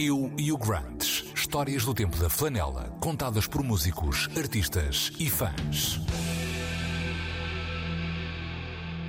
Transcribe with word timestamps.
Eu 0.00 0.32
e 0.38 0.52
o 0.52 0.56
Grant. 0.56 1.24
Histórias 1.34 1.84
do 1.84 1.92
tempo 1.92 2.16
da 2.18 2.28
flanela, 2.30 2.96
contadas 3.00 3.48
por 3.48 3.64
músicos, 3.64 4.28
artistas 4.38 5.10
e 5.18 5.28
fãs. 5.28 6.00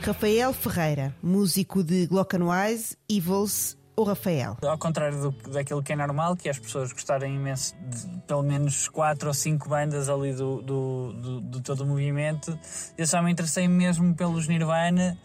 Rafael 0.00 0.52
Ferreira, 0.52 1.14
músico 1.22 1.84
de 1.84 2.08
Glockenwise, 2.08 2.96
Evils 3.08 3.78
ou 3.94 4.04
Rafael? 4.04 4.56
Ao 4.60 4.76
contrário 4.76 5.30
do, 5.30 5.52
daquilo 5.52 5.84
que 5.84 5.92
é 5.92 5.96
normal, 5.96 6.34
que 6.34 6.48
é 6.48 6.50
as 6.50 6.58
pessoas 6.58 6.92
gostarem 6.92 7.36
imenso 7.36 7.76
de 7.88 8.20
pelo 8.26 8.42
menos 8.42 8.88
quatro 8.88 9.28
ou 9.28 9.34
cinco 9.34 9.68
bandas 9.68 10.08
ali 10.08 10.32
do, 10.32 10.62
do, 10.62 11.12
do, 11.12 11.40
do 11.42 11.60
todo 11.60 11.82
o 11.82 11.86
movimento, 11.86 12.58
eu 12.98 13.06
só 13.06 13.22
me 13.22 13.30
interessei 13.30 13.68
mesmo 13.68 14.16
pelos 14.16 14.48
Nirvana 14.48 15.16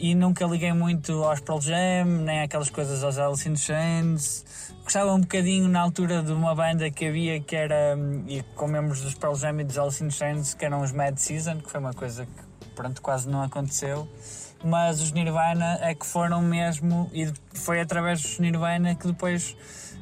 e 0.00 0.14
nunca 0.14 0.46
liguei 0.46 0.72
muito 0.72 1.12
aos 1.24 1.40
Pearl 1.40 1.60
Jam, 1.60 2.06
nem 2.24 2.40
aquelas 2.40 2.70
coisas 2.70 3.04
aos 3.04 3.18
Alice 3.18 3.46
in 3.46 3.54
Chains. 3.54 4.72
Gostava 4.82 5.12
um 5.12 5.20
bocadinho 5.20 5.68
na 5.68 5.82
altura 5.82 6.22
de 6.22 6.32
uma 6.32 6.54
banda 6.54 6.90
que 6.90 7.06
havia 7.06 7.38
que 7.38 7.54
era, 7.54 7.98
e 8.26 8.42
com 8.54 8.66
membros 8.66 9.02
dos 9.02 9.14
Pearl 9.14 9.34
Jam 9.34 9.60
e 9.60 9.64
dos 9.64 9.76
Alice 9.76 10.02
in 10.02 10.10
Chains, 10.10 10.54
que 10.54 10.64
eram 10.64 10.80
os 10.80 10.90
Mad 10.90 11.18
Season, 11.18 11.58
que 11.58 11.70
foi 11.70 11.80
uma 11.80 11.92
coisa 11.92 12.24
que 12.24 12.70
pronto, 12.74 13.02
quase 13.02 13.28
não 13.28 13.42
aconteceu. 13.42 14.08
Mas 14.64 15.02
os 15.02 15.12
Nirvana 15.12 15.78
é 15.82 15.94
que 15.94 16.06
foram 16.06 16.40
mesmo, 16.40 17.10
e 17.12 17.30
foi 17.52 17.80
através 17.80 18.22
dos 18.22 18.38
Nirvana 18.38 18.94
que 18.94 19.06
depois 19.06 19.54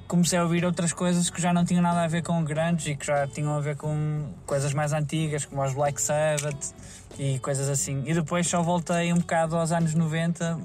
comecei 0.08 0.38
a 0.38 0.42
ouvir 0.42 0.64
outras 0.64 0.92
coisas 0.92 1.28
que 1.28 1.40
já 1.40 1.52
não 1.52 1.64
tinham 1.64 1.82
nada 1.82 2.02
a 2.02 2.08
ver 2.08 2.22
com 2.22 2.42
grandes 2.42 2.86
e 2.86 2.96
que 2.96 3.06
já 3.06 3.26
tinham 3.28 3.54
a 3.54 3.60
ver 3.60 3.76
com 3.76 4.32
coisas 4.46 4.72
mais 4.72 4.94
antigas, 4.94 5.44
como 5.44 5.62
os 5.62 5.74
Black 5.74 6.00
Sabbath 6.00 6.72
e 7.18 7.38
coisas 7.40 7.68
assim. 7.68 8.02
E 8.06 8.14
depois 8.14 8.48
só 8.48 8.62
voltei 8.62 9.12
um 9.12 9.18
bocado 9.18 9.56
aos 9.56 9.70
anos 9.70 9.94
90, 9.94 10.58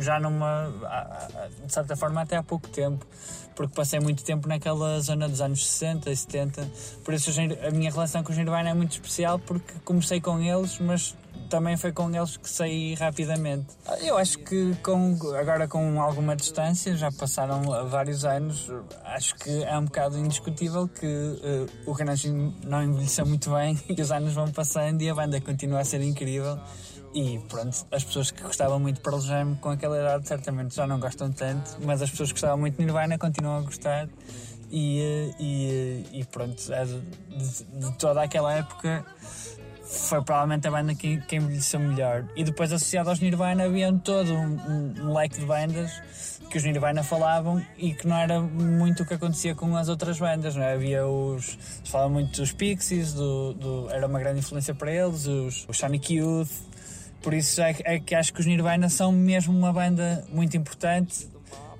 já 0.00 0.18
numa. 0.18 0.72
de 1.64 1.72
certa 1.72 1.94
forma, 1.94 2.22
até 2.22 2.36
há 2.36 2.42
pouco 2.42 2.66
tempo, 2.68 3.06
porque 3.54 3.74
passei 3.74 4.00
muito 4.00 4.24
tempo 4.24 4.48
naquela 4.48 4.98
zona 5.00 5.28
dos 5.28 5.42
anos 5.42 5.66
60 5.66 6.10
e 6.10 6.16
70. 6.16 6.66
Por 7.04 7.12
isso 7.12 7.30
a 7.38 7.70
minha 7.70 7.90
relação 7.90 8.24
com 8.24 8.32
os 8.32 8.38
Nirvana 8.38 8.70
é 8.70 8.74
muito 8.74 8.92
especial, 8.92 9.38
porque 9.38 9.74
comecei 9.84 10.20
com 10.20 10.40
eles, 10.40 10.78
mas 10.78 11.14
também 11.54 11.76
foi 11.76 11.92
com 11.92 12.12
eles 12.12 12.36
que 12.36 12.50
saí 12.50 12.94
rapidamente. 12.94 13.66
Eu 14.02 14.18
acho 14.18 14.38
que 14.40 14.74
com, 14.82 15.16
agora 15.38 15.68
com 15.68 16.02
alguma 16.02 16.34
distância, 16.34 16.96
já 16.96 17.12
passaram 17.12 17.62
vários 17.88 18.24
anos, 18.24 18.68
acho 19.04 19.36
que 19.36 19.62
é 19.62 19.78
um 19.78 19.84
bocado 19.84 20.18
indiscutível 20.18 20.88
que 20.88 21.06
uh, 21.06 21.70
o 21.86 21.92
Renato 21.92 22.26
não 22.64 22.82
envelheceu 22.82 23.24
muito 23.24 23.52
bem 23.52 23.80
e 23.88 24.02
os 24.02 24.10
anos 24.10 24.34
vão 24.34 24.50
passando 24.50 25.00
e 25.00 25.08
a 25.08 25.14
banda 25.14 25.40
continua 25.40 25.78
a 25.78 25.84
ser 25.84 26.00
incrível. 26.00 26.58
E 27.14 27.38
pronto, 27.48 27.86
as 27.92 28.02
pessoas 28.02 28.32
que 28.32 28.42
gostavam 28.42 28.80
muito 28.80 28.96
de 28.96 29.02
Pearl 29.02 29.20
Jam 29.20 29.54
com 29.60 29.68
aquela 29.68 29.96
idade 29.96 30.26
certamente 30.26 30.74
já 30.74 30.88
não 30.88 30.98
gostam 30.98 31.30
tanto, 31.30 31.78
mas 31.84 32.02
as 32.02 32.10
pessoas 32.10 32.30
que 32.30 32.34
gostavam 32.34 32.58
muito 32.58 32.76
de 32.76 32.84
Nirvana 32.84 33.16
continuam 33.16 33.58
a 33.58 33.60
gostar. 33.60 34.08
E, 34.72 35.00
eh, 35.00 35.34
e, 35.38 35.70
eh, 35.70 36.18
e 36.18 36.24
pronto, 36.24 36.60
é 36.72 36.84
de, 36.84 37.00
de 37.78 37.96
toda 37.96 38.22
aquela 38.22 38.52
época 38.54 39.06
foi 39.84 40.22
provavelmente 40.22 40.66
a 40.66 40.70
banda 40.70 40.94
que, 40.94 41.20
que 41.22 41.36
envelheceu 41.36 41.78
melhor. 41.78 42.24
E 42.34 42.42
depois, 42.42 42.72
associado 42.72 43.10
aos 43.10 43.20
Nirvana, 43.20 43.64
havia 43.64 43.92
todo 43.92 44.32
um, 44.32 44.56
um, 44.56 44.94
um, 45.02 45.14
leque 45.14 45.38
de 45.38 45.46
bandas 45.46 46.02
que 46.50 46.58
os 46.58 46.64
Nirvana 46.64 47.02
falavam 47.02 47.64
e 47.76 47.92
que 47.92 48.06
não 48.06 48.16
era 48.16 48.40
muito 48.40 49.02
o 49.02 49.06
que 49.06 49.14
acontecia 49.14 49.54
com 49.54 49.76
as 49.76 49.88
outras 49.88 50.18
bandas. 50.18 50.56
Não 50.56 50.62
é? 50.62 50.74
Havia 50.74 51.06
os. 51.06 51.58
Se 51.84 51.90
falava 51.90 52.10
muito 52.10 52.40
dos 52.40 52.52
Pixies, 52.52 53.12
do, 53.12 53.52
do, 53.54 53.90
era 53.90 54.06
uma 54.06 54.18
grande 54.18 54.40
influência 54.40 54.74
para 54.74 54.90
eles, 54.90 55.26
os, 55.26 55.66
os 55.68 55.76
Sonic 55.76 56.14
Youth. 56.14 56.50
Por 57.22 57.32
isso 57.32 57.60
é, 57.62 57.74
é 57.84 57.98
que 57.98 58.14
acho 58.14 58.32
que 58.32 58.40
os 58.40 58.46
Nirvana 58.46 58.88
são 58.88 59.10
mesmo 59.12 59.56
uma 59.56 59.72
banda 59.72 60.24
muito 60.30 60.56
importante 60.56 61.33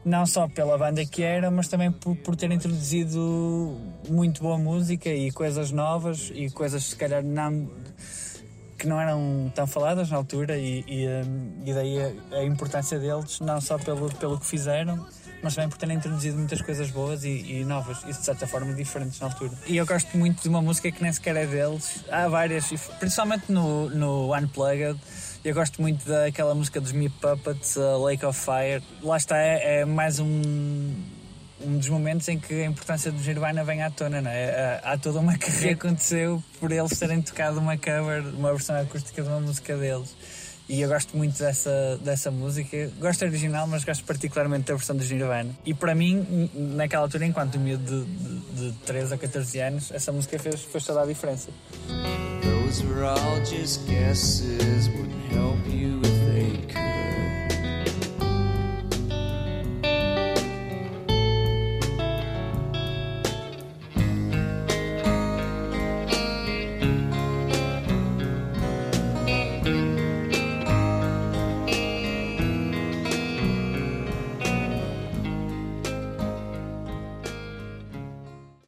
não 0.04 0.26
só 0.26 0.46
pela 0.48 0.76
banda 0.76 1.04
que 1.04 1.22
era, 1.22 1.50
mas 1.50 1.68
também 1.68 1.90
por, 1.90 2.14
por 2.16 2.36
ter 2.36 2.50
introduzido 2.52 3.78
muito 4.08 4.42
boa 4.42 4.58
música 4.58 5.08
e 5.08 5.30
coisas 5.32 5.70
novas 5.70 6.30
e 6.34 6.50
coisas 6.50 6.84
se 6.84 6.96
calhar 6.96 7.22
não 7.22 7.68
que 8.78 8.86
não 8.86 9.00
eram 9.00 9.50
tão 9.54 9.66
faladas 9.66 10.10
na 10.10 10.16
altura 10.18 10.58
e, 10.58 10.84
e, 10.86 11.06
hum, 11.08 11.62
e 11.64 11.72
daí 11.72 11.98
a, 12.02 12.36
a, 12.38 12.44
importância 12.44 12.98
deles, 12.98 13.40
não 13.40 13.60
só 13.60 13.78
pelo, 13.78 14.12
pelo 14.16 14.38
que 14.38 14.46
fizeram, 14.46 15.06
mas 15.42 15.54
também 15.54 15.68
por 15.68 15.78
terem 15.78 15.96
introduzido 15.96 16.36
muitas 16.36 16.62
coisas 16.62 16.90
boas 16.90 17.24
e, 17.24 17.28
e, 17.28 17.64
novas 17.64 18.02
e 18.04 18.06
de 18.06 18.24
certa 18.24 18.46
forma 18.46 18.72
diferentes 18.74 19.20
na 19.20 19.26
altura. 19.26 19.52
E 19.66 19.76
eu 19.76 19.86
gosto 19.86 20.16
muito 20.16 20.42
de 20.42 20.48
uma 20.48 20.62
música 20.62 20.90
que 20.90 21.02
nem 21.02 21.12
sequer 21.12 21.36
é 21.36 21.46
deles, 21.46 22.04
há 22.10 22.28
várias, 22.28 22.66
principalmente 22.98 23.50
no, 23.50 23.90
no 23.90 24.34
Unplugged. 24.34 24.98
Eu 25.44 25.54
gosto 25.54 25.82
muito 25.82 26.08
daquela 26.08 26.54
música 26.54 26.80
dos 26.80 26.92
Me 26.92 27.10
Puppets, 27.10 27.76
uh, 27.76 28.02
Lake 28.02 28.24
of 28.24 28.38
Fire. 28.38 28.82
Lá 29.02 29.18
está, 29.18 29.36
é, 29.36 29.80
é 29.80 29.84
mais 29.84 30.18
um, 30.18 30.94
um 31.60 31.78
dos 31.78 31.88
momentos 31.88 32.28
em 32.28 32.38
que 32.38 32.62
a 32.62 32.66
importância 32.66 33.12
do 33.12 33.18
Nirvana 33.18 33.62
vem 33.62 33.82
à 33.82 33.90
tona, 33.90 34.20
não 34.20 34.30
é? 34.30 34.80
Há 34.82 34.96
toda 34.96 35.20
uma 35.20 35.36
carreira 35.36 35.74
que 35.76 35.86
aconteceu 35.86 36.42
por 36.58 36.72
eles 36.72 36.98
terem 36.98 37.20
tocado 37.20 37.58
uma 37.58 37.76
cover, 37.76 38.22
uma 38.34 38.52
versão 38.52 38.76
acústica 38.76 39.22
de 39.22 39.28
uma 39.28 39.40
música 39.40 39.76
deles. 39.76 40.16
E 40.68 40.80
eu 40.80 40.88
gosto 40.88 41.16
muito 41.16 41.38
dessa, 41.38 41.98
dessa 42.02 42.30
música. 42.30 42.90
Gosto 42.98 43.20
da 43.20 43.26
original, 43.26 43.66
mas 43.66 43.84
gosto 43.84 44.02
particularmente 44.04 44.64
da 44.64 44.74
versão 44.74 44.96
do 44.96 45.04
Nirvana. 45.04 45.50
E 45.64 45.74
para 45.74 45.94
mim, 45.94 46.50
naquela 46.54 47.02
altura, 47.02 47.26
enquanto 47.26 47.58
miúdo 47.58 48.04
de, 48.04 48.70
de, 48.70 48.70
de 48.70 48.78
13 48.78 49.14
a 49.14 49.18
14 49.18 49.60
anos, 49.60 49.90
essa 49.90 50.10
música 50.10 50.38
fez, 50.38 50.62
fez 50.62 50.84
toda 50.84 51.02
a 51.02 51.06
diferença. 51.06 51.50
Those 52.42 52.84
were 52.86 53.04
all 53.04 53.44
just 53.44 53.86
guesses, 53.86 54.88
wouldn't 54.88 55.32
help 55.32 55.58
you 55.66 56.03